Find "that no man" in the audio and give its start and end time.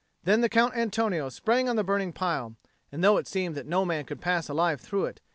3.53-4.03